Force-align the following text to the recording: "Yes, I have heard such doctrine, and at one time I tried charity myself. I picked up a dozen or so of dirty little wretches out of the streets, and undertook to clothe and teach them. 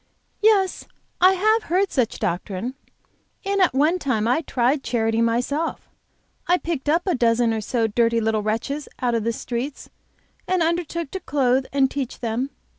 "Yes, 0.41 0.87
I 1.21 1.33
have 1.33 1.65
heard 1.69 1.91
such 1.91 2.17
doctrine, 2.17 2.73
and 3.45 3.61
at 3.61 3.75
one 3.75 3.99
time 3.99 4.27
I 4.27 4.41
tried 4.41 4.81
charity 4.83 5.21
myself. 5.21 5.87
I 6.47 6.57
picked 6.57 6.89
up 6.89 7.05
a 7.05 7.13
dozen 7.13 7.53
or 7.53 7.61
so 7.61 7.83
of 7.83 7.93
dirty 7.93 8.19
little 8.19 8.41
wretches 8.41 8.89
out 8.99 9.13
of 9.13 9.23
the 9.23 9.31
streets, 9.31 9.91
and 10.47 10.63
undertook 10.63 11.11
to 11.11 11.19
clothe 11.19 11.67
and 11.71 11.91
teach 11.91 12.19
them. 12.19 12.49